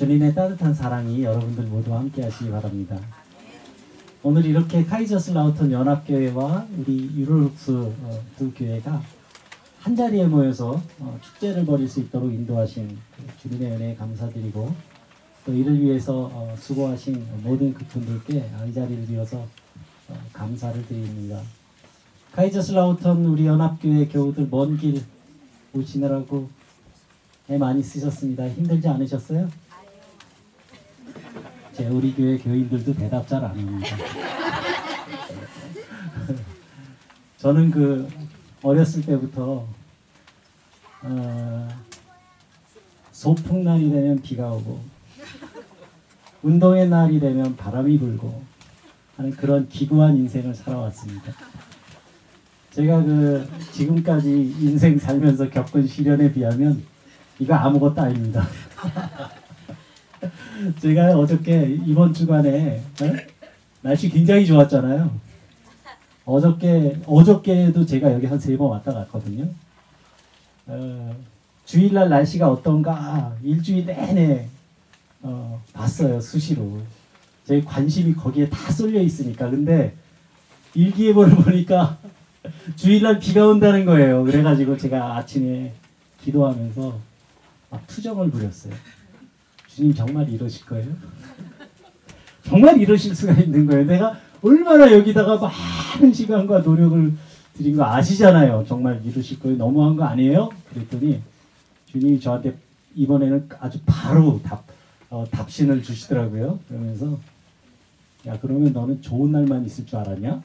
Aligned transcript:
주님의 0.00 0.34
따뜻한 0.34 0.72
사랑이 0.72 1.24
여러분들 1.24 1.64
모두 1.64 1.94
함께 1.94 2.22
하시기 2.22 2.50
바랍니다. 2.50 2.98
오늘 4.22 4.46
이렇게 4.46 4.82
카이저슬라우턴 4.82 5.70
연합교회와 5.70 6.68
우리 6.78 7.10
유로룩스 7.18 7.70
어, 8.02 8.20
두 8.38 8.50
교회가 8.54 9.02
한 9.80 9.94
자리에 9.94 10.24
모여서 10.24 10.80
어, 11.00 11.18
축제를 11.22 11.66
벌일 11.66 11.86
수 11.86 12.00
있도록 12.00 12.32
인도하신 12.32 12.96
그 13.14 13.42
주님의 13.42 13.72
은혜에 13.72 13.94
감사드리고 13.96 14.74
또 15.44 15.52
이를 15.52 15.78
위해서 15.78 16.30
어, 16.32 16.54
수고하신 16.58 17.22
모든 17.42 17.74
그분들께 17.74 18.50
이 18.70 18.72
자리를 18.72 19.06
어, 20.08 20.18
감사를 20.32 20.86
드립니다. 20.86 21.42
카이저슬라우턴 22.32 23.26
우리 23.26 23.44
연합교회 23.44 24.08
교우들 24.08 24.48
먼 24.50 24.78
길 24.78 25.02
오시느라고 25.74 26.48
애 27.50 27.58
많이 27.58 27.82
쓰셨습니다. 27.82 28.48
힘들지 28.48 28.88
않으셨어요? 28.88 29.69
제 31.80 31.88
우리 31.88 32.12
교회 32.12 32.36
교인들도 32.36 32.92
대답 32.92 33.26
잘 33.26 33.42
안 33.42 33.52
합니다. 33.56 33.96
저는 37.38 37.70
그 37.70 38.06
어렸을 38.62 39.00
때부터 39.00 39.66
어, 41.00 41.68
소풍 43.12 43.64
날이 43.64 43.88
되면 43.88 44.20
비가 44.20 44.50
오고 44.50 44.78
운동의 46.42 46.90
날이 46.90 47.18
되면 47.18 47.56
바람이 47.56 47.98
불고 47.98 48.42
하는 49.16 49.30
그런 49.30 49.66
기구한 49.70 50.18
인생을 50.18 50.54
살아왔습니다. 50.54 51.32
제가 52.72 53.02
그 53.02 53.48
지금까지 53.72 54.54
인생 54.60 54.98
살면서 54.98 55.48
겪은 55.48 55.86
시련에 55.86 56.30
비하면 56.30 56.84
이거 57.38 57.54
아무것도 57.54 58.02
아닙니다. 58.02 58.46
제가 60.80 61.16
어저께 61.18 61.78
이번 61.86 62.12
주간에 62.12 62.82
어? 63.02 63.06
날씨 63.82 64.08
굉장히 64.10 64.44
좋았잖아요. 64.46 65.10
어저께 66.24 67.00
어저께도 67.06 67.84
제가 67.86 68.12
여기 68.12 68.26
한 68.26 68.38
세 68.38 68.56
번 68.56 68.70
왔다 68.70 68.92
갔거든요. 68.92 69.48
어, 70.66 71.16
주일날 71.64 72.08
날씨가 72.08 72.50
어떤가 72.50 73.34
일주일 73.42 73.86
내내 73.86 74.48
어, 75.22 75.62
봤어요 75.72 76.20
수시로. 76.20 76.80
제 77.46 77.60
관심이 77.62 78.14
거기에 78.14 78.48
다 78.48 78.70
쏠려 78.70 79.00
있으니까. 79.00 79.50
근데 79.50 79.94
일기예보를 80.74 81.34
보니까 81.42 81.98
주일날 82.76 83.18
비가 83.18 83.46
온다는 83.46 83.84
거예요. 83.84 84.22
그래가지고 84.24 84.76
제가 84.76 85.16
아침에 85.16 85.72
기도하면서 86.22 86.98
막 87.70 87.86
투정을 87.86 88.30
부렸어요. 88.30 88.72
주님 89.74 89.94
정말 89.94 90.28
이러실 90.28 90.66
거예요? 90.66 90.88
정말 92.44 92.80
이러실 92.80 93.14
수가 93.14 93.34
있는 93.34 93.66
거예요. 93.66 93.84
내가 93.84 94.18
얼마나 94.42 94.90
여기다가 94.92 95.36
많은 95.36 96.12
시간과 96.12 96.60
노력을 96.60 97.12
드린 97.56 97.76
거 97.76 97.84
아시잖아요. 97.84 98.64
정말 98.66 99.00
이러실 99.04 99.38
거예요. 99.38 99.56
너무한 99.56 99.96
거 99.96 100.04
아니에요? 100.04 100.50
그랬더니 100.72 101.20
주님이 101.86 102.20
저한테 102.20 102.56
이번에는 102.94 103.48
아주 103.60 103.78
바로 103.86 104.40
답, 104.42 104.64
어, 105.10 105.24
답신을 105.30 105.82
주시더라고요. 105.82 106.58
그러면서 106.68 107.18
야 108.26 108.38
그러면 108.40 108.72
너는 108.72 109.02
좋은 109.02 109.32
날만 109.32 109.64
있을 109.66 109.86
줄 109.86 109.98
알았냐? 109.98 110.42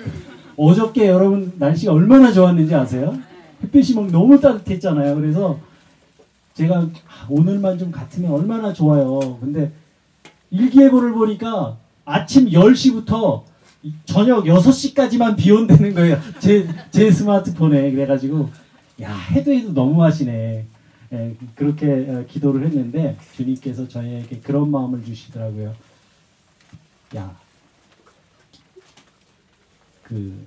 어저께 0.56 1.08
여러분 1.08 1.52
날씨가 1.58 1.92
얼마나 1.92 2.32
좋았는지 2.32 2.74
아세요? 2.74 3.18
햇빛이 3.62 3.94
막 3.94 4.10
너무 4.10 4.38
따뜻했잖아요. 4.40 5.16
그래서 5.16 5.58
제가 6.60 6.80
아, 6.80 7.26
오늘만 7.30 7.78
좀 7.78 7.90
같으면 7.90 8.32
얼마나 8.32 8.70
좋아요. 8.72 9.38
근데 9.40 9.72
일기예보를 10.50 11.12
보니까 11.12 11.78
아침 12.04 12.50
10시부터 12.50 13.44
저녁 14.04 14.44
6시까지만 14.44 15.38
비 15.38 15.50
온다는 15.52 15.94
거예요. 15.94 16.20
제, 16.38 16.68
제 16.90 17.10
스마트폰에. 17.10 17.92
그래가지고, 17.92 18.50
야, 19.00 19.16
해도 19.16 19.52
해도 19.52 19.72
너무하시네. 19.72 20.66
예, 21.12 21.36
그렇게 21.54 21.86
어, 21.86 22.24
기도를 22.28 22.66
했는데, 22.66 23.16
주님께서 23.36 23.88
저에게 23.88 24.40
그런 24.40 24.70
마음을 24.70 25.02
주시더라고요. 25.02 25.74
야, 27.16 27.34
그, 30.02 30.46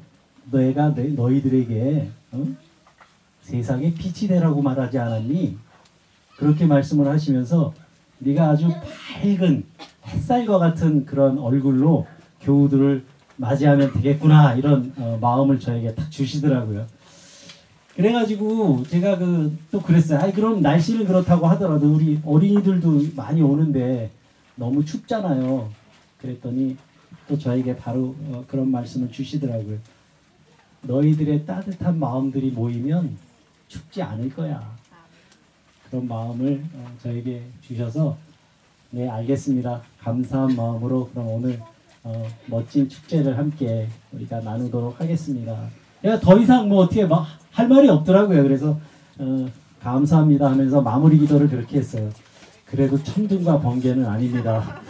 내, 0.51 0.71
너희들에게, 0.73 2.09
어? 2.33 2.47
세상에 3.41 3.93
빛이 3.95 4.27
되라고 4.27 4.61
말하지 4.61 4.99
않았니? 4.99 5.57
그렇게 6.37 6.65
말씀을 6.65 7.07
하시면서 7.07 7.73
네가 8.19 8.49
아주 8.49 8.69
밝은 9.21 9.63
햇살과 10.07 10.57
같은 10.59 11.05
그런 11.05 11.37
얼굴로 11.39 12.07
교우들을 12.41 13.03
맞이하면 13.37 13.93
되겠구나 13.93 14.53
이런 14.55 14.93
어, 14.97 15.17
마음을 15.21 15.59
저에게 15.59 15.95
딱 15.95 16.09
주시더라고요. 16.11 16.85
그래가지고 17.95 18.83
제가 18.87 19.17
그 19.17 19.51
또 19.73 19.81
그랬어요. 19.81 20.19
아이 20.19 20.31
그럼 20.31 20.61
날씨는 20.61 21.05
그렇다고 21.05 21.47
하더라도 21.47 21.91
우리 21.91 22.19
어린이들도 22.23 23.01
많이 23.15 23.41
오는데 23.41 24.11
너무 24.55 24.85
춥잖아요. 24.85 25.69
그랬더니 26.21 26.77
또 27.27 27.37
저에게 27.37 27.75
바로 27.75 28.15
어, 28.29 28.45
그런 28.47 28.69
말씀을 28.69 29.11
주시더라고요. 29.11 29.77
너희들의 30.83 31.45
따뜻한 31.45 31.97
마음들이 31.97 32.51
모이면 32.51 33.17
춥지 33.67 34.03
않을 34.03 34.29
거야. 34.29 34.71
그런 35.93 36.07
마음을 36.07 36.59
어, 36.73 36.87
저에게 37.03 37.43
주셔서 37.61 38.17
네 38.89 39.07
알겠습니다. 39.07 39.79
감사한 40.01 40.55
마음으로 40.55 41.07
그럼 41.09 41.27
오늘 41.27 41.59
어, 42.03 42.27
멋진 42.47 42.89
축제를 42.89 43.37
함께 43.37 43.87
우리가 44.11 44.39
나누도록 44.39 44.99
하겠습니다. 44.99 45.55
내가 46.01 46.19
더 46.19 46.39
이상 46.39 46.67
뭐 46.67 46.79
어떻게 46.79 47.05
막 47.05 47.27
할 47.51 47.67
말이 47.67 47.87
없더라고요. 47.87 48.41
그래서 48.41 48.79
어, 49.19 49.47
감사합니다 49.81 50.49
하면서 50.49 50.81
마무리 50.81 51.19
기도를 51.19 51.47
그렇게 51.47 51.77
했어요. 51.77 52.09
그래도 52.65 52.97
천둥과 53.03 53.59
번개는 53.59 54.03
아닙니다. 54.03 54.81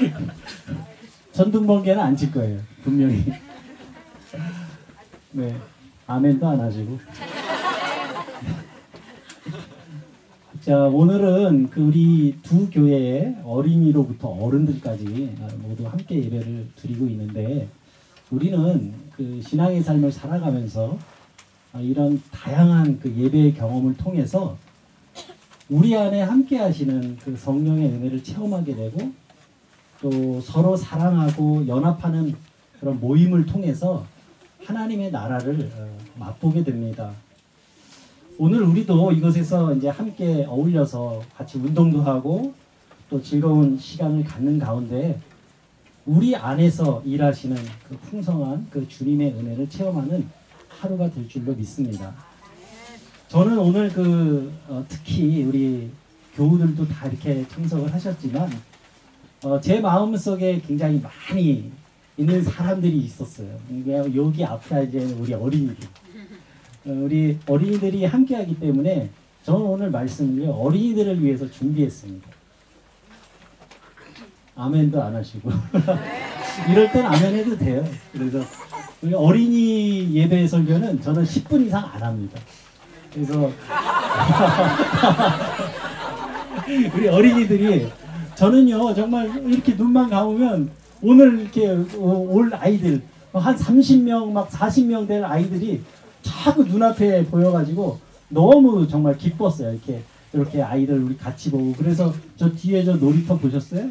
천둥 1.32 1.66
번개는 1.66 2.02
안 2.02 2.16
칠 2.16 2.32
거예요. 2.32 2.58
분명히. 2.82 3.22
네. 5.32 5.54
아멘도 6.06 6.48
안 6.48 6.58
하시고. 6.58 6.98
자, 10.60 10.84
오늘은 10.84 11.70
그 11.70 11.80
우리 11.80 12.36
두 12.42 12.70
교회의 12.70 13.38
어린이로부터 13.44 14.28
어른들까지 14.28 15.36
모두 15.58 15.86
함께 15.86 16.24
예배를 16.24 16.68
드리고 16.76 17.06
있는데 17.06 17.68
우리는 18.30 18.92
그 19.16 19.40
신앙의 19.42 19.82
삶을 19.82 20.12
살아가면서 20.12 20.98
이런 21.80 22.22
다양한 22.30 23.00
그 23.00 23.12
예배의 23.12 23.54
경험을 23.54 23.96
통해서 23.96 24.56
우리 25.68 25.96
안에 25.96 26.22
함께 26.22 26.58
하시는 26.58 27.16
그 27.18 27.36
성령의 27.36 27.88
은혜를 27.88 28.22
체험하게 28.22 28.76
되고 28.76 29.12
또 30.00 30.40
서로 30.40 30.76
사랑하고 30.76 31.66
연합하는 31.66 32.34
그런 32.78 33.00
모임을 33.00 33.46
통해서 33.46 34.06
하나님의 34.64 35.10
나라를 35.10 35.70
어, 35.76 35.96
맛보게 36.18 36.62
됩니다. 36.62 37.12
오늘 38.38 38.62
우리도 38.62 39.12
이곳에서 39.12 39.74
이제 39.74 39.88
함께 39.88 40.44
어울려서 40.46 41.22
같이 41.34 41.56
운동도 41.56 42.02
하고 42.02 42.52
또 43.08 43.22
즐거운 43.22 43.78
시간을 43.78 44.24
갖는 44.24 44.58
가운데 44.58 45.18
우리 46.04 46.36
안에서 46.36 47.02
일하시는 47.06 47.56
그 47.88 47.96
풍성한 47.96 48.66
그 48.68 48.86
주님의 48.86 49.32
은혜를 49.32 49.70
체험하는 49.70 50.28
하루가 50.68 51.10
될 51.10 51.26
줄로 51.28 51.54
믿습니다. 51.54 52.14
저는 53.28 53.56
오늘 53.58 53.88
그 53.88 54.52
어, 54.68 54.84
특히 54.86 55.42
우리 55.42 55.90
교우들도 56.34 56.86
다 56.88 57.08
이렇게 57.08 57.46
참석을 57.48 57.92
하셨지만 57.94 58.50
어, 59.44 59.58
제 59.60 59.80
마음 59.80 60.14
속에 60.14 60.60
굉장히 60.60 61.00
많이 61.00 61.72
있는 62.18 62.42
사람들이 62.42 62.98
있었어요. 62.98 63.48
여기 64.14 64.44
앞에 64.44 64.84
이제 64.84 65.04
우리 65.18 65.32
어린이들. 65.32 65.88
어, 66.86 66.90
우리 66.90 67.36
어린이들이 67.48 68.04
함께하기 68.04 68.60
때문에 68.60 69.10
저는 69.42 69.60
오늘 69.60 69.90
말씀을 69.90 70.48
어린이들을 70.48 71.22
위해서 71.22 71.50
준비했습니다. 71.50 72.28
아멘도 74.54 75.02
안 75.02 75.14
하시고 75.14 75.50
이럴 76.70 76.92
땐 76.92 77.04
아멘 77.06 77.34
해도 77.34 77.58
돼요. 77.58 77.84
그래서 78.12 78.40
우리 79.02 79.12
어린이 79.14 80.14
예배 80.14 80.46
설교는 80.46 81.02
저는 81.02 81.24
10분 81.24 81.66
이상 81.66 81.84
안 81.92 82.02
합니다. 82.02 82.40
그래서 83.12 83.50
우리 86.94 87.08
어린이들이 87.08 87.88
저는요 88.36 88.94
정말 88.94 89.28
이렇게 89.50 89.74
눈만 89.74 90.08
감으면 90.08 90.70
오늘 91.02 91.40
이렇게 91.40 91.68
올 91.96 92.54
아이들 92.54 93.02
한 93.32 93.54
30명 93.56 94.30
막 94.30 94.48
40명 94.48 95.06
될 95.06 95.24
아이들이 95.24 95.82
자꾸 96.26 96.64
눈앞에 96.64 97.24
보여가지고 97.26 97.98
너무 98.28 98.86
정말 98.88 99.16
기뻤어요. 99.16 99.72
이렇게 99.72 100.02
이렇게 100.32 100.60
아이들 100.60 101.02
우리 101.02 101.16
같이 101.16 101.50
보고 101.50 101.72
그래서 101.72 102.12
저 102.36 102.50
뒤에 102.52 102.84
저 102.84 102.96
놀이터 102.96 103.38
보셨어요? 103.38 103.88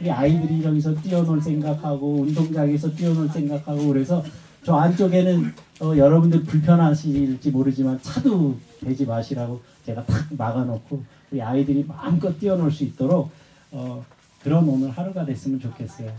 우리 0.00 0.10
아이들이 0.10 0.62
저기서 0.62 0.94
뛰어놀 0.96 1.40
생각하고 1.40 2.22
운동장에서 2.22 2.90
뛰어놀 2.94 3.28
생각하고 3.28 3.88
그래서 3.88 4.24
저 4.64 4.74
안쪽에는 4.76 5.52
어, 5.82 5.96
여러분들 5.96 6.44
불편하실지 6.44 7.50
모르지만 7.50 8.00
차도 8.00 8.56
대지 8.80 9.04
마시라고 9.04 9.60
제가 9.84 10.04
탁 10.06 10.26
막아놓고 10.30 11.02
우리 11.30 11.42
아이들이 11.42 11.84
마음껏 11.86 12.38
뛰어놀 12.38 12.72
수 12.72 12.84
있도록 12.84 13.30
어, 13.70 14.04
그런 14.42 14.68
오늘 14.68 14.90
하루가 14.90 15.24
됐으면 15.24 15.60
좋겠어요. 15.60 16.10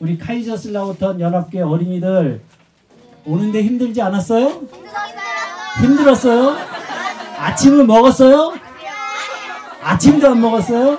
우리 0.00 0.18
카이저슬라우턴 0.18 1.20
연합교회 1.20 1.62
어린이들 1.62 2.42
오는데 3.26 3.62
힘들지 3.62 4.00
않았어요? 4.02 4.62
힘들었어요? 5.80 6.56
아침을 7.38 7.84
먹었어요? 7.84 8.54
아침도 9.82 10.28
안 10.30 10.40
먹었어요? 10.40 10.98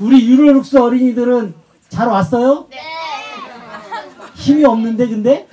우리 0.00 0.26
유로룩스 0.28 0.76
어린이들은 0.76 1.54
잘 1.88 2.08
왔어요? 2.08 2.66
힘이 4.34 4.64
없는데 4.64 5.08
근데? 5.08 5.48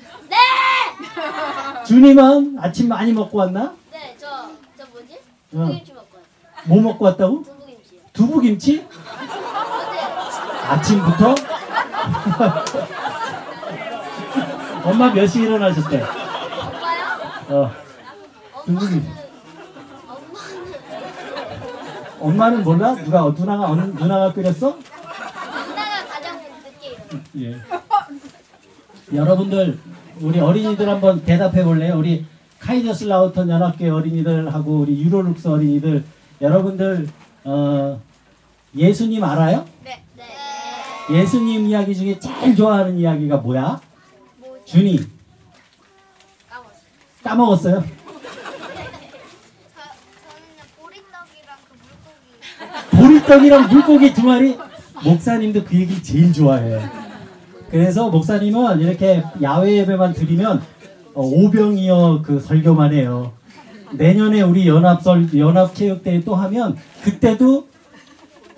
주님은 1.86 2.58
아침 2.60 2.88
많이 2.88 3.12
먹고 3.12 3.38
왔나? 3.38 3.74
네, 3.92 4.16
저, 4.20 4.28
저 4.78 4.86
뭐지? 4.92 5.14
어. 5.54 5.58
두부김치 5.58 5.94
먹고 5.94 6.08
왔어요. 6.16 6.66
뭐 6.66 6.82
먹고 6.82 7.06
왔다고? 7.06 7.44
두부김치요. 7.44 8.00
두부김치? 8.14 8.88
어제 8.88 10.00
아침부터? 10.70 11.36
엄마 14.84 15.14
몇 15.14 15.28
시에 15.28 15.44
일어나셨대? 15.44 16.02
어, 17.50 17.72
엄마는, 18.54 18.66
두부김치. 18.66 19.10
엄마는, 22.20 22.64
몰라? 22.64 22.96
누가 22.96 23.22
누나가 23.36 23.66
어느 23.72 23.82
누나가 23.82 24.32
끓였어? 24.34 24.78
누나가 24.78 26.06
가장 26.08 26.40
늦게. 26.64 27.44
예. 27.44 27.56
여러분들 29.14 29.78
우리 30.22 30.40
어린이들 30.40 30.88
한번 30.88 31.24
대답해 31.26 31.64
볼래요? 31.64 31.96
우리 31.98 32.26
카이저슬라우턴 32.60 33.50
연합교회 33.50 33.90
어린이들하고 33.90 34.82
우리 34.82 35.02
유로룩스 35.04 35.48
어린이들 35.48 36.04
여러분들 36.42 37.08
어, 37.44 38.00
예수님 38.76 39.24
알아요? 39.24 39.66
네. 39.84 40.04
네. 40.16 40.24
예수님 41.20 41.66
이야기 41.66 41.96
중에 41.96 42.20
제일 42.20 42.56
좋아하는 42.56 42.98
이야기가 42.98 43.38
뭐야? 43.38 43.82
준이 44.72 45.00
까먹었어요. 46.50 46.82
까먹었어요? 47.24 47.84
보리떡이랑 52.92 53.68
그 53.68 53.74
물고기. 53.74 54.14
두 54.14 54.26
마리 54.26 54.58
목사님도 55.04 55.66
그 55.66 55.76
얘기 55.76 56.02
제일 56.02 56.32
좋아해요. 56.32 56.82
그래서 57.70 58.10
목사님은 58.10 58.80
이렇게 58.80 59.24
야외 59.42 59.78
예배만 59.80 60.14
드리면 60.14 60.62
어, 61.14 61.22
오병이어 61.22 62.22
그 62.24 62.40
설교만 62.40 62.94
해요. 62.94 63.34
내년에 63.92 64.42
우리 64.42 64.70
연합설 64.70 65.38
연합체육대회 65.38 66.22
또 66.22 66.36
하면 66.36 66.78
그때도 67.04 67.68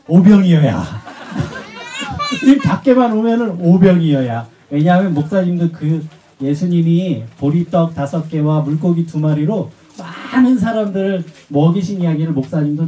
오병이어야. 0.08 0.84
이 2.46 2.58
밖에만 2.60 3.14
오면은 3.14 3.58
오병이어야. 3.60 4.53
왜냐하면 4.74 5.14
목사님도 5.14 5.72
그 5.72 6.04
예수님이 6.42 7.26
보리떡 7.38 7.94
다섯 7.94 8.28
개와 8.28 8.62
물고기 8.62 9.06
두 9.06 9.20
마리로 9.20 9.70
많은 10.00 10.58
사람들을 10.58 11.24
먹이신 11.50 12.02
이야기를 12.02 12.34
목사님도 12.34 12.88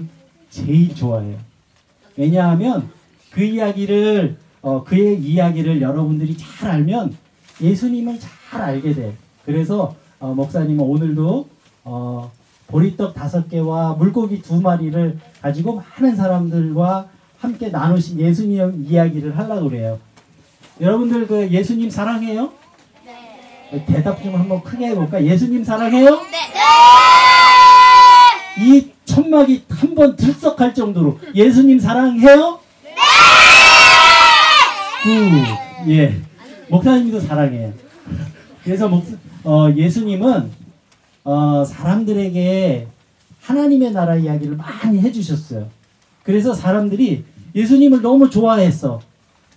제일 0.50 0.96
좋아해요. 0.96 1.38
왜냐하면 2.18 2.90
그 3.30 3.44
이야기를 3.44 4.36
어, 4.64 4.84
그의 4.84 5.22
이야기를 5.22 5.80
여러분들이 5.80 6.36
잘 6.36 6.72
알면 6.72 7.16
예수님을 7.62 8.18
잘 8.20 8.62
알게 8.64 8.96
돼. 8.96 9.14
그래서 9.46 9.96
어, 10.20 10.34
목사님은 10.34 10.84
오늘도 10.84 11.48
어, 11.84 12.32
보리떡 12.66 13.14
다섯 13.14 13.48
개와 13.48 13.94
물고기 13.94 14.42
두 14.42 14.60
마리를 14.60 15.20
가지고 15.40 15.84
많은 16.00 16.16
사람들과 16.16 17.10
함께 17.38 17.70
나누신 17.70 18.20
예수님 18.20 18.86
이야기를 18.88 19.38
하려고 19.38 19.70
그래요. 19.70 20.00
여러분들 20.82 21.28
그 21.28 21.48
예수님 21.50 21.90
사랑해요? 21.90 22.52
네. 23.06 23.86
대답 23.86 24.22
좀 24.24 24.36
한번 24.36 24.62
크게 24.64 24.88
해볼까? 24.88 25.24
예수님 25.24 25.64
사랑해요? 25.64 26.22
네. 26.32 26.38
이 28.66 28.92
천막이 29.06 29.64
한 29.70 29.96
번 29.96 30.16
들썩할 30.18 30.74
정도로 30.74 31.20
예수님 31.34 31.80
사랑해요? 31.80 32.60
네! 32.84 32.92
예. 35.88 36.22
목사님도 36.70 37.20
사랑해요. 37.22 37.72
그래서 38.64 38.88
목, 38.90 39.06
어, 39.44 39.70
예수님은 39.76 40.52
어, 41.24 41.64
사람들에게 41.66 42.88
하나님의 43.42 43.92
나라 43.92 44.16
이야기를 44.16 44.58
많이 44.58 45.00
해주셨어요. 45.00 45.68
그래서 46.24 46.54
사람들이 46.54 47.24
예수님을 47.54 48.02
너무 48.02 48.30
좋아했어. 48.30 49.00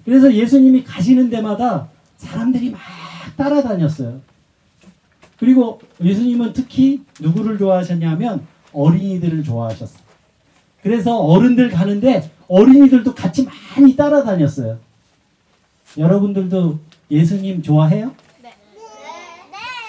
그래서 0.08 0.32
예수님이 0.32 0.84
가시는 0.84 1.28
데마다 1.28 1.86
사람들이 2.16 2.70
막 2.70 2.80
따라다녔어요. 3.36 4.22
그리고 5.38 5.82
예수님은 6.02 6.54
특히 6.54 7.02
누구를 7.20 7.58
좋아하셨냐면 7.58 8.46
어린이들을 8.72 9.44
좋아하셨어요. 9.44 10.02
그래서 10.82 11.18
어른들 11.18 11.68
가는데 11.68 12.30
어린이들도 12.48 13.14
같이 13.14 13.46
많이 13.76 13.94
따라다녔어요. 13.96 14.78
여러분들도 15.98 16.78
예수님 17.10 17.62
좋아해요? 17.62 18.14
네. 18.42 18.54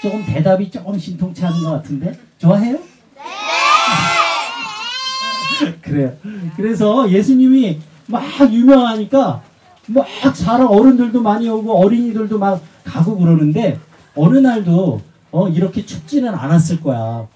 조금 0.02 0.26
대답이 0.26 0.70
조금 0.70 1.00
신통치 1.00 1.46
않은 1.46 1.64
것 1.64 1.72
같은데 1.72 2.20
좋아해요? 2.40 2.78
그래요. 5.82 6.18
그래서 6.58 7.10
예수님이 7.10 7.80
막 8.08 8.22
유명하니까 8.52 9.48
막 9.90 10.06
사람 10.36 10.68
어른들도 10.68 11.22
많이 11.22 11.50
오고 11.50 11.78
어린이들도 11.80 12.38
막 12.38 12.62
가고 12.84 13.18
그러는데 13.18 13.80
어느 14.16 14.38
날도 14.38 15.02
어 15.32 15.48
이렇게 15.48 15.86
춥지는 15.86 16.34
않았을 16.34 16.82
거야. 16.82 17.28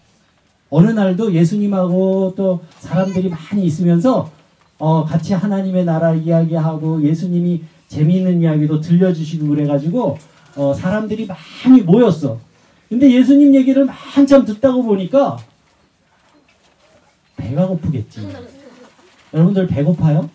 어느 0.70 0.90
날도 0.92 1.34
예수님하고 1.34 2.34
또 2.36 2.62
사람들이 2.80 3.30
많이 3.30 3.66
있으면서 3.66 4.32
어 4.80 5.06
같이 5.06 5.34
하나님의 5.34 5.86
나라 5.86 6.14
이야기하고 6.14 7.04
예수님이 7.04 7.64
재미있는 7.88 8.42
이야기도 8.42 8.82
들려주시고 8.82 9.48
그래가지고 9.48 10.18
어 10.56 10.74
사람들이 10.74 11.28
많이 11.28 11.82
모였어. 11.82 12.40
근데 12.90 13.12
예수님 13.12 13.56
얘기를 13.56 13.88
한참 13.88 14.46
듣다고 14.46 14.84
보니까 14.84 15.38
배가 17.38 17.68
고프겠지. 17.68 18.28
여러분들 19.34 19.68
배고파요? 19.68 20.30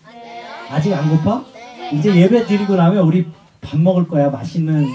아직 0.70 0.92
안 0.92 1.08
고파? 1.08 1.44
이제 1.92 2.14
예배 2.14 2.47
드리고 2.47 2.76
나면 2.76 3.04
우리 3.04 3.26
밥 3.61 3.78
먹을 3.78 4.07
거야. 4.09 4.30
맛있는 4.30 4.87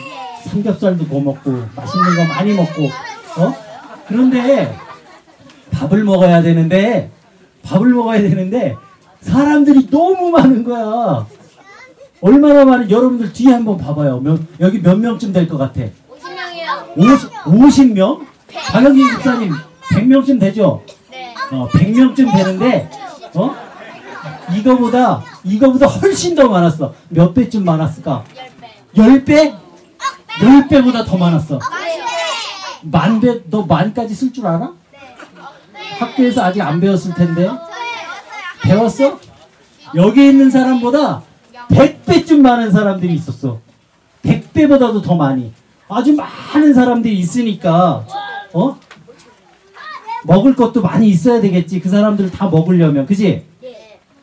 삼겹살도 0.46 1.08
구워 1.08 1.22
먹고 1.22 1.52
맛있는 1.76 2.16
거 2.16 2.26
많이 2.26 2.54
먹고 2.54 2.84
어? 3.38 3.54
그런데 4.08 4.76
밥을 5.72 6.04
먹어야 6.04 6.42
되는데 6.42 7.12
밥을 7.64 7.90
먹어야 7.90 8.22
되는데 8.22 8.76
사람들이 9.22 9.90
너무 9.90 10.30
많은 10.30 10.64
거야. 10.64 11.26
얼마나 12.22 12.64
많은 12.66 12.90
여러분들 12.90 13.34
뒤에 13.34 13.52
한번 13.54 13.78
봐봐요. 13.78 14.20
몇, 14.20 14.40
여기 14.60 14.82
몇 14.82 14.98
명쯤 14.98 15.34
될 15.34 15.48
것 15.48 15.58
같아? 15.58 15.82
50명이요. 15.82 16.98
50, 16.98 17.30
50명? 17.96 18.26
박영진 18.72 19.10
집사님 19.12 19.52
100명쯤 19.92 20.40
되죠? 20.40 20.84
네. 21.12 21.34
어, 21.52 21.68
100명쯤 21.70 22.32
되는데 22.32 22.90
어? 23.36 23.56
이거보다 24.58 25.24
이거보다 25.44 25.88
훨씬 25.88 26.36
더 26.36 26.48
많았어. 26.48 26.94
몇 27.10 27.34
배쯤 27.34 27.64
많았을까? 27.66 28.24
10배. 28.96 29.26
10배? 29.26 29.56
10배보다 30.40 31.06
더 31.06 31.18
많았어. 31.18 31.60
네. 31.60 32.04
만 32.84 33.20
배, 33.22 33.42
너 33.50 33.64
만까지 33.64 34.14
쓸 34.14 34.34
줄 34.34 34.46
알아? 34.46 34.74
학교에서 36.00 36.44
아직 36.44 36.62
안 36.62 36.80
배웠을 36.80 37.14
텐데. 37.14 37.50
배웠어? 38.62 39.20
여기 39.96 40.28
있는 40.28 40.50
사람보다 40.50 41.22
100배쯤 41.70 42.40
많은 42.40 42.72
사람들이 42.72 43.14
있었어. 43.14 43.60
100배보다도 44.24 45.04
더 45.04 45.16
많이. 45.16 45.54
아주 45.88 46.16
많은 46.16 46.74
사람들이 46.74 47.18
있으니까, 47.20 48.06
어? 48.54 48.80
먹을 50.24 50.56
것도 50.56 50.82
많이 50.82 51.10
있어야 51.10 51.42
되겠지. 51.42 51.80
그 51.80 51.90
사람들 51.90 52.32
다 52.32 52.48
먹으려면. 52.50 53.06
그지? 53.06 53.46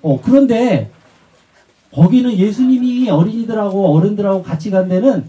예. 0.05 0.09
어, 0.09 0.21
그런데, 0.23 0.91
거기는 1.93 2.33
예수님이 2.33 3.11
어린이들하고 3.11 3.97
어른들하고 3.97 4.43
같이 4.43 4.71
간 4.71 4.89
데는 4.89 5.29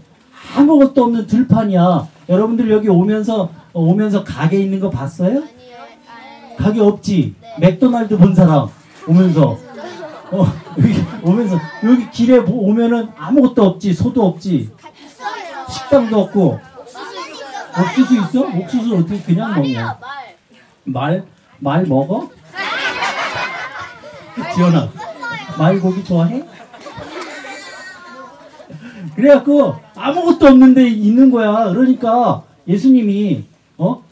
아무것도 0.56 1.04
없는 1.04 1.26
들판이야. 1.26 2.08
여러분들 2.28 2.70
여기 2.70 2.88
오면서, 2.88 3.50
어, 3.72 3.80
오면서 3.80 4.22
가게 4.22 4.60
있는 4.60 4.78
거 4.80 4.90
봤어요? 4.90 5.42
가게 6.56 6.80
없지. 6.80 7.34
맥도날드 7.58 8.16
본 8.16 8.34
사람 8.34 8.68
오면서 9.06 9.58
어 10.30 10.46
여기 10.78 10.94
오면서 11.22 11.58
여기 11.84 12.10
길에 12.10 12.40
뭐 12.40 12.68
오면은 12.68 13.08
아무것도 13.16 13.62
없지. 13.62 13.92
소도 13.92 14.24
없지. 14.26 14.70
식당도 15.70 16.20
없고 16.20 16.60
옥수수 17.80 18.14
있어? 18.14 18.40
옥수수 18.42 18.96
어떻게 18.96 19.20
그냥 19.20 19.54
먹냐? 19.54 19.98
말. 20.84 21.24
말, 21.24 21.24
말 21.58 21.86
먹어? 21.86 22.30
지연아, 24.54 24.90
말고기 25.58 26.04
좋아해? 26.04 26.44
그래갖고 29.14 29.76
아무것도 29.94 30.46
없는데 30.46 30.88
있는 30.88 31.30
거야. 31.30 31.68
그러니까 31.72 32.42
예수님이 32.66 33.44
어 33.76 34.02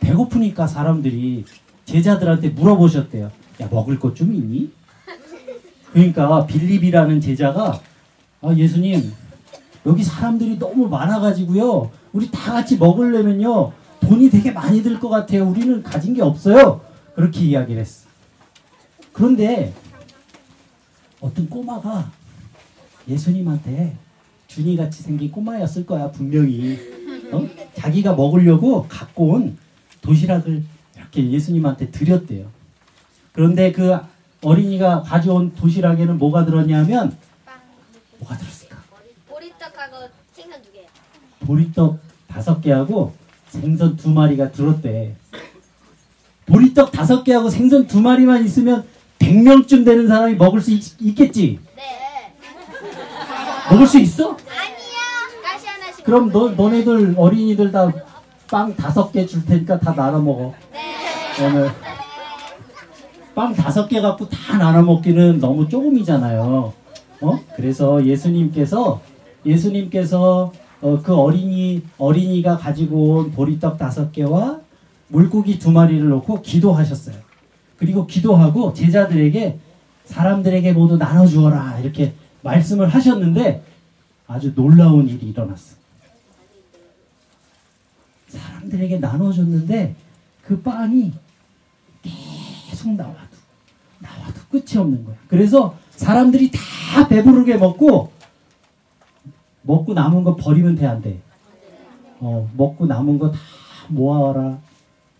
배고프니까 0.00 0.66
사람들이 0.66 1.44
제자들한테 1.86 2.50
물어보셨대요. 2.50 3.30
야 3.60 3.68
먹을 3.70 3.98
것 3.98 4.14
좀 4.14 4.34
있니? 4.34 4.70
그러니까 5.92 6.44
빌립이라는 6.46 7.20
제자가 7.20 7.80
아 8.42 8.54
예수님 8.54 9.12
여기 9.86 10.04
사람들이 10.04 10.58
너무 10.58 10.88
많아가지고요. 10.88 11.90
우리 12.12 12.30
다 12.30 12.52
같이 12.52 12.76
먹으려면요. 12.76 13.72
돈이 14.00 14.28
되게 14.30 14.50
많이 14.50 14.82
들 14.82 15.00
것 15.00 15.08
같아요. 15.08 15.46
우리는 15.48 15.82
가진 15.82 16.12
게 16.14 16.22
없어요. 16.22 16.80
그렇게 17.14 17.40
이야기를 17.40 17.80
했어. 17.80 18.07
그런데 19.18 19.74
어떤 21.20 21.50
꼬마가 21.50 22.08
예수님한테 23.08 23.96
준이 24.46 24.76
같이 24.76 25.02
생긴 25.02 25.32
꼬마였을 25.32 25.84
거야 25.84 26.08
분명히 26.12 26.78
어? 27.32 27.44
자기가 27.74 28.14
먹으려고 28.14 28.86
갖고 28.86 29.30
온 29.30 29.58
도시락을 30.02 30.62
이렇게 30.96 31.32
예수님한테 31.32 31.90
드렸대요. 31.90 32.46
그런데 33.32 33.72
그 33.72 33.98
어린이가 34.40 35.02
가져온 35.02 35.52
도시락에는 35.52 36.16
뭐가 36.16 36.44
들었냐면 36.44 37.16
뭐가 38.20 38.38
들었을까? 38.38 38.76
보리떡하고 39.26 39.96
생선 40.32 40.62
두 40.62 40.70
개. 40.70 40.86
보리떡 41.40 41.98
다섯 42.28 42.60
개하고 42.60 43.14
생선 43.48 43.96
두 43.96 44.10
마리가 44.10 44.52
들었대. 44.52 45.16
보리떡 46.46 46.92
다섯 46.92 47.24
개하고 47.24 47.50
생선 47.50 47.88
두 47.88 48.00
마리만 48.00 48.44
있으면 48.44 48.86
100명쯤 49.18 49.84
되는 49.84 50.06
사람이 50.08 50.34
먹을 50.36 50.60
수 50.60 50.70
있, 50.72 51.14
겠지 51.14 51.58
네. 51.76 51.82
먹을 53.70 53.86
수 53.86 53.98
있어? 53.98 54.36
가시 54.36 55.66
하나씩. 55.66 56.04
그럼 56.04 56.30
너, 56.32 56.50
너네들 56.50 57.14
어린이들 57.16 57.72
다 57.72 57.90
빵 58.50 58.74
다섯 58.74 59.12
개 59.12 59.26
줄 59.26 59.44
테니까 59.44 59.78
다 59.78 59.94
나눠 59.94 60.20
먹어. 60.20 60.54
네. 60.72 61.44
오늘 61.44 61.70
빵 63.34 63.52
다섯 63.54 63.86
개 63.86 64.00
갖고 64.00 64.26
다 64.28 64.56
나눠 64.56 64.80
먹기는 64.82 65.38
너무 65.38 65.68
조금이잖아요. 65.68 66.72
어? 67.20 67.40
그래서 67.56 68.02
예수님께서 68.06 69.02
예수님께서 69.44 70.50
어, 70.80 71.00
그 71.02 71.14
어린이 71.14 71.82
어린이가 71.98 72.56
가지고 72.56 73.16
온 73.18 73.30
보리떡 73.32 73.76
다섯 73.76 74.12
개와 74.12 74.60
물고기 75.08 75.58
두 75.58 75.70
마리를 75.70 76.08
놓고 76.08 76.40
기도하셨어요. 76.40 77.16
그리고 77.78 78.06
기도하고 78.06 78.74
제자들에게 78.74 79.58
사람들에게 80.04 80.72
모두 80.72 80.96
나눠 80.98 81.26
주어라 81.26 81.78
이렇게 81.80 82.14
말씀을 82.42 82.88
하셨는데 82.88 83.62
아주 84.26 84.54
놀라운 84.54 85.08
일이 85.08 85.28
일어났어. 85.30 85.76
사람들에게 88.28 88.98
나눠줬는데 88.98 89.94
그 90.42 90.60
빵이 90.60 91.12
계속 92.02 92.92
나와도 92.92 93.36
나와도 94.00 94.40
끝이 94.50 94.76
없는 94.78 95.04
거야. 95.04 95.16
그래서 95.28 95.76
사람들이 95.90 96.50
다 96.50 97.08
배부르게 97.08 97.56
먹고 97.56 98.12
먹고 99.62 99.94
남은 99.94 100.24
거 100.24 100.36
버리면 100.36 100.76
돼 100.76 100.86
안 100.86 101.00
돼? 101.02 101.20
어 102.20 102.48
먹고 102.56 102.86
남은 102.86 103.18
거 103.18 103.30
다 103.32 103.38
모아와라. 103.88 104.58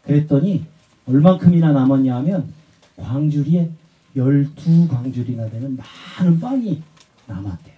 그랬더니 0.04 0.66
얼만큼이나 1.08 1.72
남았냐 1.72 2.16
하면 2.16 2.52
광주리에 2.96 3.70
12광주리나 4.16 5.50
되는 5.50 5.76
많은 6.18 6.40
빵이 6.40 6.82
남았대요. 7.26 7.74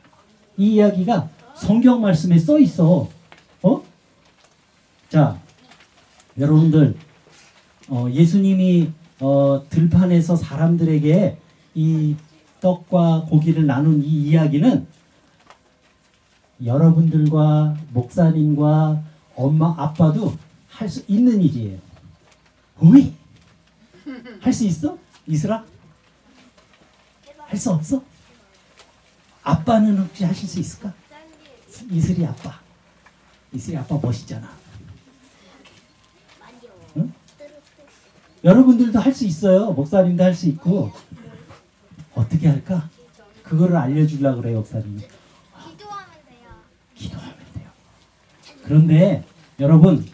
이 0.56 0.74
이야기가 0.74 1.28
성경 1.56 2.00
말씀에 2.00 2.38
써 2.38 2.58
있어. 2.58 3.08
어? 3.62 3.82
자, 5.08 5.38
여러분들 6.38 6.96
어, 7.88 8.06
예수님이 8.10 8.90
어, 9.20 9.62
들판에서 9.68 10.36
사람들에게 10.36 11.36
이 11.74 12.16
떡과 12.60 13.26
고기를 13.28 13.66
나눈 13.66 14.02
이 14.02 14.08
이야기는 14.30 14.86
여러분들과 16.64 17.76
목사님과 17.92 19.02
엄마 19.34 19.74
아빠도 19.78 20.34
할 20.68 20.88
수 20.88 21.04
있는 21.08 21.42
일이에요. 21.42 21.78
어이? 22.80 23.12
할 24.40 24.52
수 24.52 24.64
있어? 24.64 24.96
이슬아? 25.26 25.64
할 27.38 27.58
수 27.58 27.70
없어? 27.70 28.02
아빠는 29.42 29.98
혹시 29.98 30.24
하실 30.24 30.48
수 30.48 30.60
있을까? 30.60 30.92
이슬이 31.90 32.24
아빠. 32.26 32.60
이슬이 33.52 33.76
아빠 33.76 33.98
멋있잖아. 34.00 34.48
응? 36.96 37.12
여러분들도 38.44 38.98
할 38.98 39.12
수 39.12 39.24
있어요. 39.24 39.72
목사님도 39.72 40.22
할 40.22 40.34
수 40.34 40.46
있고. 40.48 40.92
어떻게 42.14 42.48
할까? 42.48 42.88
그거를 43.42 43.76
알려주려고 43.76 44.42
그래요, 44.42 44.62
돼요. 47.54 47.70
그런데 48.64 49.24
여러분, 49.58 50.06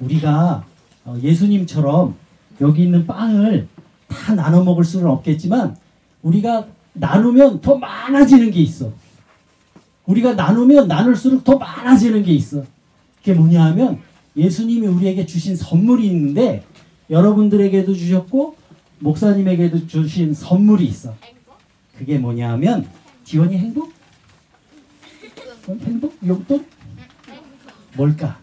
우리가 0.00 0.66
어, 1.04 1.16
예수님처럼 1.22 2.16
여기 2.60 2.84
있는 2.84 3.06
빵을 3.06 3.68
다 4.08 4.34
나눠 4.34 4.62
먹을 4.62 4.84
수는 4.84 5.06
없겠지만 5.06 5.76
우리가 6.22 6.66
나누면 6.94 7.60
더 7.60 7.76
많아지는 7.76 8.50
게 8.50 8.60
있어. 8.60 8.92
우리가 10.06 10.34
나누면 10.34 10.86
나눌수록 10.86 11.44
더 11.44 11.56
많아지는 11.56 12.22
게 12.22 12.32
있어. 12.32 12.64
그게 13.18 13.34
뭐냐 13.34 13.64
하면 13.66 14.00
예수님이 14.36 14.86
우리에게 14.86 15.26
주신 15.26 15.56
선물이 15.56 16.06
있는데 16.08 16.64
여러분들에게도 17.10 17.94
주셨고 17.94 18.56
목사님에게도 18.98 19.86
주신 19.86 20.34
선물이 20.34 20.84
있어. 20.86 21.14
그게 21.98 22.18
뭐냐 22.18 22.50
하면 22.52 22.86
지원이 23.24 23.56
행복? 23.56 23.92
행복? 25.68 26.14
용돈? 26.26 26.66
뭘까? 27.96 28.38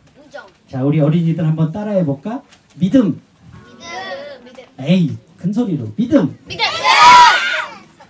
자, 0.67 0.83
우리 0.83 0.99
어린이들 0.99 1.45
한번 1.45 1.71
따라해 1.71 2.05
볼까? 2.05 2.41
믿음. 2.75 3.19
에이, 4.83 5.17
큰 5.37 5.53
소리로. 5.53 5.93
믿음. 5.95 6.37
믿음. 6.47 6.65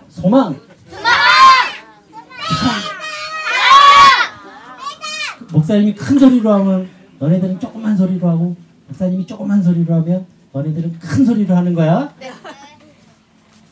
소망. 0.10 0.60
목사님이 5.52 5.94
큰 5.96 6.18
소리로 6.18 6.52
하면 6.54 6.90
너네들은 7.20 7.60
조그만 7.60 7.98
소리로 7.98 8.30
하고 8.30 8.56
목사님이 8.88 9.28
조그만 9.28 9.62
소리로 9.62 9.94
하면 9.96 10.26
너네들은 10.54 10.98
큰 11.00 11.26
소리로 11.26 11.56
하는 11.56 11.74
거야. 11.74 12.14
믿음. 12.20 12.34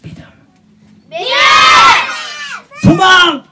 믿음. 0.03 1.25
소망. 2.81 3.43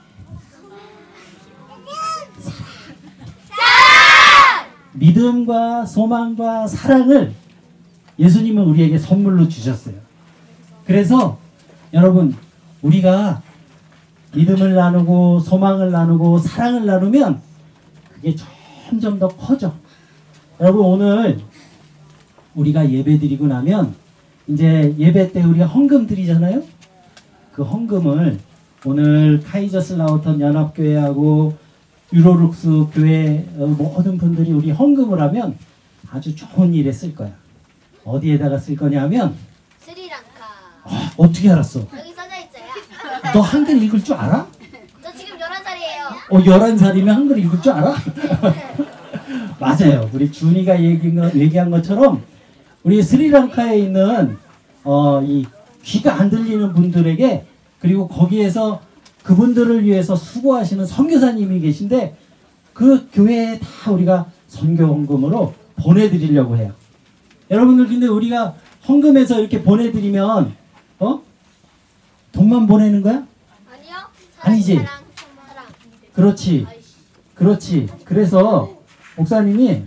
믿음과 4.93 5.85
소망과 5.85 6.67
사랑을 6.67 7.33
예수님은 8.19 8.63
우리에게 8.63 8.97
선물로 8.97 9.47
주셨어요. 9.47 9.95
그래서 10.85 11.37
여러분 11.93 12.35
우리가 12.81 13.41
믿음을 14.33 14.73
나누고 14.73 15.39
소망을 15.39 15.91
나누고 15.91 16.39
사랑을 16.39 16.85
나누면 16.85 17.41
그게 18.13 18.35
점점 18.87 19.19
더 19.19 19.27
커져. 19.27 19.73
여러분 20.59 20.85
오늘 20.85 21.39
우리가 22.55 22.89
예배 22.89 23.19
드리고 23.19 23.47
나면 23.47 23.93
이제 24.47 24.95
예배 24.97 25.31
때 25.31 25.43
우리가 25.43 25.65
헌금 25.65 26.07
드리잖아요. 26.07 26.63
그 27.53 27.63
헌금을 27.63 28.39
오늘 28.85 29.41
카이저슬라우턴 29.41 30.39
연합교회하고 30.39 31.55
유로룩스 32.13 32.87
교회 32.93 33.45
어, 33.57 33.67
모든 33.67 34.17
분들이 34.17 34.51
우리 34.53 34.71
헌금을 34.71 35.19
하면 35.21 35.57
아주 36.09 36.35
좋은 36.35 36.73
일에 36.73 36.91
쓸 36.91 37.13
거야. 37.13 37.31
어디에다가 38.07 38.57
쓸 38.57 38.75
거냐면 38.75 39.35
스리랑카. 39.79 40.45
아, 40.85 41.11
어떻게 41.17 41.49
알았어? 41.49 41.81
여기 41.81 42.13
써져 42.13 42.29
있어요. 42.37 43.31
너 43.33 43.41
한글 43.41 43.83
읽을 43.83 44.03
줄 44.03 44.15
알아? 44.15 44.47
저 45.03 45.13
지금 45.13 45.37
11살이에요. 45.37 46.31
어, 46.31 46.39
11살이면 46.39 47.07
한글 47.07 47.39
읽을 47.39 47.61
줄 47.61 47.73
알아? 47.73 47.95
맞아요. 49.59 50.09
우리 50.13 50.31
준이가 50.31 50.81
얘기한, 50.81 51.69
것처럼 51.69 52.23
우리 52.83 53.03
스리랑카에 53.03 53.79
있는 53.79 54.37
어, 54.83 55.21
이 55.21 55.45
귀가 55.83 56.15
안 56.15 56.29
들리는 56.29 56.73
분들에게 56.73 57.45
그리고 57.79 58.07
거기에서 58.07 58.81
그분들을 59.23 59.83
위해서 59.83 60.15
수고하시는 60.15 60.85
선교사님이 60.85 61.59
계신데 61.59 62.15
그 62.73 63.09
교회에 63.11 63.59
다 63.59 63.91
우리가 63.91 64.27
선교 64.47 64.85
헌금으로 64.85 65.53
보내드리려고 65.75 66.55
해요. 66.55 66.73
여러분들 67.49 67.87
근데 67.87 68.07
우리가 68.07 68.55
헌금해서 68.87 69.39
이렇게 69.39 69.61
보내드리면 69.63 70.55
어 70.99 71.21
돈만 72.31 72.67
보내는 72.67 73.01
거야? 73.01 73.25
아니요. 73.71 73.95
아니지. 74.39 74.75
사랑, 74.75 74.89
사랑. 75.47 75.65
그렇지. 76.13 76.67
그렇지. 77.35 77.87
그래서 78.05 78.69
목사님이 79.15 79.83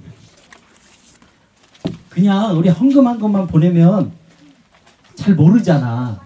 그냥 2.08 2.56
우리 2.58 2.68
헌금한 2.68 3.18
것만 3.20 3.46
보내면 3.46 4.12
잘 5.14 5.34
모르잖아. 5.34 6.20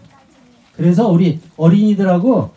그래서 0.77 1.09
우리 1.09 1.41
어린이들하고 1.57 2.53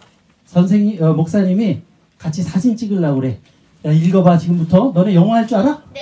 선생님, 0.46 1.03
어, 1.03 1.13
목사님이 1.13 1.81
같이 2.17 2.41
사진 2.41 2.75
찍으려고 2.75 3.19
그래. 3.19 3.39
야, 3.86 3.91
읽어봐, 3.91 4.38
지금부터. 4.38 4.91
너네 4.93 5.13
영어 5.13 5.34
할 5.36 5.46
줄 5.46 5.57
알아? 5.57 5.84
네. 5.93 6.01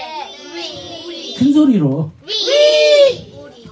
큰 1.38 1.51
소리로. 1.51 2.12
우리. 2.75 3.34
우리. 3.38 3.70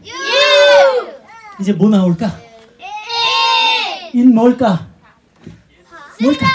You. 0.04 1.14
이제 1.60 1.72
뭐 1.72 1.88
나올까? 1.88 2.26
인. 4.12 4.20
인 4.20 4.34
뭘까? 4.34 4.86
뭘까? 6.20 6.46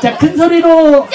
자, 0.00 0.16
큰 0.16 0.36
소리로. 0.36 1.08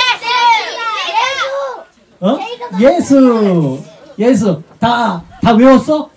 어? 2.21 2.39
예수. 2.79 3.83
예수. 4.19 4.63
다, 4.79 5.23
다 5.41 5.53
외웠어? 5.53 6.09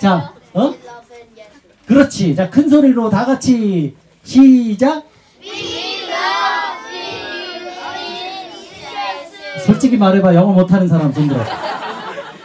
자, 0.00 0.32
어? 0.52 0.74
그렇지. 1.86 2.34
자, 2.34 2.50
큰 2.50 2.68
소리로 2.68 3.10
다 3.10 3.24
같이 3.24 3.96
시작. 4.30 5.02
솔직히 9.66 9.96
말해봐. 9.96 10.36
영어 10.36 10.52
못하는 10.52 10.86
사람 10.86 11.12
손 11.12 11.26
들어. 11.26 11.40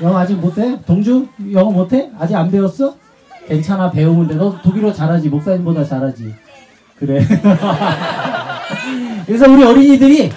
영어 0.02 0.18
아직 0.18 0.34
못해? 0.34 0.80
동주? 0.88 1.28
영어 1.52 1.70
못해? 1.70 2.10
아직 2.18 2.36
안 2.36 2.50
배웠어? 2.50 2.96
괜찮아. 3.48 3.92
배우면 3.92 4.28
돼. 4.28 4.34
너 4.34 4.60
독일어 4.64 4.92
잘하지. 4.92 5.30
목사님보다 5.30 5.86
잘하지. 5.86 6.34
그래. 6.96 7.24
그래서 9.28 9.48
우리 9.48 9.64
어린이들이 9.64 10.32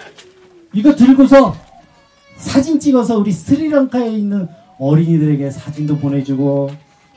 이거 0.75 0.95
들고서 0.95 1.57
사진 2.37 2.78
찍어서 2.78 3.17
우리 3.17 3.33
스리랑카에 3.33 4.11
있는 4.11 4.49
어린이들에게 4.78 5.50
사진도 5.50 5.97
보내주고, 5.97 6.71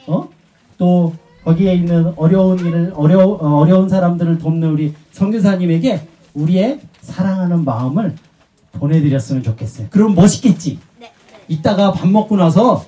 어? 0.07 0.29
또 0.77 1.13
거기에 1.43 1.74
있는 1.74 2.13
어려운 2.15 2.60
일을 2.60 2.93
어려 2.95 3.19
어, 3.19 3.60
어려운 3.60 3.89
사람들을 3.89 4.38
돕는 4.38 4.69
우리 4.69 4.93
선교사님에게 5.12 6.07
우리의 6.33 6.79
사랑하는 7.01 7.65
마음을 7.65 8.15
보내드렸으면 8.74 9.43
좋겠어요. 9.43 9.88
그럼 9.89 10.15
멋있겠지. 10.15 10.79
네. 11.00 11.12
이따가 11.48 11.91
밥 11.91 12.07
먹고 12.07 12.38
나서 12.38 12.86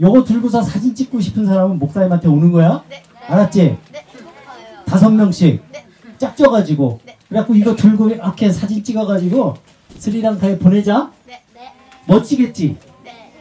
요거 0.00 0.24
들고서 0.24 0.62
사진 0.62 0.94
찍고 0.94 1.20
싶은 1.20 1.46
사람은 1.46 1.78
목사님한테 1.78 2.28
오는 2.28 2.50
거야. 2.50 2.82
네. 2.88 3.02
알았지? 3.28 3.78
네. 3.92 4.06
다섯 4.86 5.10
명씩 5.10 5.62
네. 5.72 5.86
짝져가지고 6.18 7.00
네. 7.04 7.16
그래갖고 7.28 7.54
이거 7.54 7.76
들고 7.76 8.08
이렇게 8.08 8.50
사진 8.50 8.82
찍어가지고 8.82 9.54
스리랑카에 9.98 10.58
보내자. 10.58 11.12
멋지겠지. 12.06 12.76
네. 13.04 13.32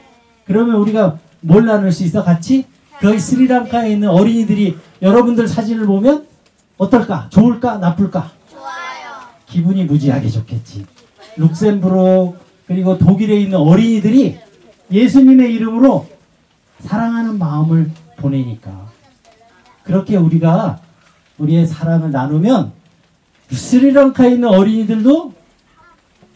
그러면 0.46 0.78
우리가 0.78 1.20
뭘 1.42 1.66
나눌 1.66 1.92
수 1.92 2.04
있어? 2.04 2.24
같이? 2.24 2.66
거기 3.02 3.20
스리랑카에 3.20 3.92
있는 3.92 4.10
어린이들이 4.10 4.78
여러분들 5.02 5.48
사진을 5.48 5.86
보면 5.86 6.26
어떨까? 6.78 7.30
좋을까? 7.30 7.78
나쁠까? 7.78 8.32
좋아요. 8.52 8.74
기분이 9.48 9.86
무지하게 9.86 10.30
좋겠지. 10.30 10.86
룩셈부르크 11.38 12.46
그리고 12.68 12.98
독일에 12.98 13.40
있는 13.40 13.58
어린이들이 13.60 14.38
예수님의 14.92 15.54
이름으로 15.54 16.08
사랑하는 16.80 17.38
마음을 17.38 17.92
보내니까 18.18 18.90
그렇게 19.84 20.18
우리가 20.18 20.80
우리의 21.38 21.68
사랑을 21.68 22.12
나누면 22.12 22.72
스리랑카에 23.52 24.32
있는 24.32 24.50
어린이들도 24.50 25.34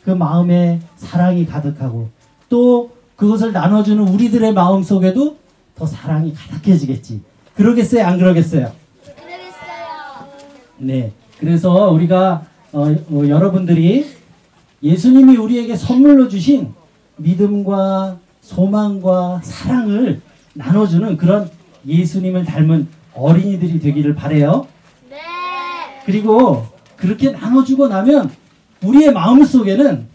그 0.03 0.11
마음에 0.11 0.79
사랑이 0.97 1.45
가득하고 1.45 2.09
또 2.47 2.91
그것을 3.15 3.51
나눠주는 3.51 4.07
우리들의 4.07 4.53
마음 4.53 4.83
속에도 4.83 5.37
더 5.79 5.85
사랑이 5.85 6.33
가득해지겠지. 6.33 7.21
그러겠어요? 7.55 8.05
안 8.05 8.17
그러겠어요? 8.17 8.73
그러겠어요. 9.15 10.27
네. 10.77 11.13
그래서 11.39 11.89
우리가 11.91 12.45
어, 12.73 12.83
어, 12.83 13.27
여러분들이 13.27 14.05
예수님이 14.83 15.37
우리에게 15.37 15.77
선물로 15.77 16.27
주신 16.27 16.73
믿음과 17.15 18.19
소망과 18.41 19.39
사랑을 19.41 20.21
나눠주는 20.53 21.15
그런 21.15 21.49
예수님을 21.87 22.43
닮은 22.43 22.89
어린이들이 23.13 23.79
되기를 23.79 24.15
바래요. 24.15 24.67
네. 25.09 25.17
그리고 26.05 26.65
그렇게 26.97 27.31
나눠주고 27.31 27.87
나면 27.87 28.31
우리의 28.83 29.13
마음 29.13 29.45
속에는 29.45 30.07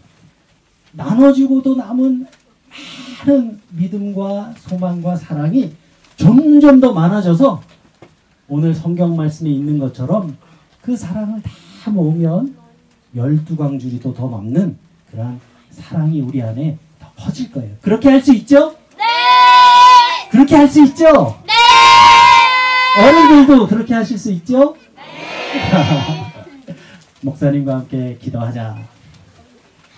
나눠주고도 0.91 1.75
남은 1.75 2.27
많은 3.25 3.59
믿음과 3.71 4.53
소망과 4.57 5.15
사랑이 5.15 5.73
점점 6.15 6.79
더 6.79 6.93
많아져서 6.93 7.61
오늘 8.47 8.73
성경 8.73 9.15
말씀에 9.15 9.49
있는 9.49 9.79
것처럼 9.79 10.37
그 10.81 10.95
사랑을 10.95 11.41
다 11.41 11.91
모으면 11.91 12.55
열두 13.15 13.57
광주리도 13.57 14.13
더 14.13 14.27
넘는 14.29 14.77
그런 15.11 15.39
사랑이 15.71 16.21
우리 16.21 16.41
안에 16.41 16.77
더 16.99 17.07
커질 17.17 17.51
거예요. 17.51 17.75
그렇게 17.81 18.09
할 18.09 18.21
수 18.21 18.33
있죠? 18.35 18.75
네. 18.97 19.03
그렇게 20.29 20.55
할 20.55 20.67
수 20.67 20.83
있죠? 20.83 21.37
네. 21.45 21.53
어른들도 23.03 23.67
그렇게 23.67 23.93
하실 23.93 24.17
수 24.17 24.31
있죠? 24.31 24.75
목사님과 27.21 27.73
함께 27.75 28.17
기도하자. 28.21 28.77